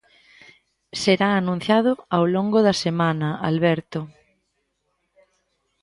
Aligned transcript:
Será 1.01 1.29
anunciado 1.35 1.91
ao 2.15 2.23
longo 2.35 2.59
da 2.67 2.75
semana, 2.85 3.29
Alberto... 3.49 3.99